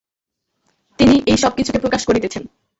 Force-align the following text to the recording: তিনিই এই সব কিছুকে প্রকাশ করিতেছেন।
তিনিই 0.99 1.21
এই 1.27 1.37
সব 1.37 1.51
কিছুকে 1.57 1.79
প্রকাশ 1.79 2.01
করিতেছেন। 2.05 2.43